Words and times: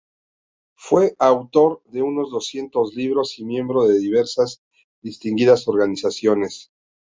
Fue 0.77 1.13
autor 1.19 1.83
de 1.85 2.01
unos 2.01 2.31
doscientos 2.31 2.95
libros 2.95 3.37
y 3.37 3.45
miembro 3.45 3.83
de 3.83 3.99
diversas 3.99 4.63
y 5.03 5.09
distinguidas 5.09 5.67
organizaciones. 5.67 6.71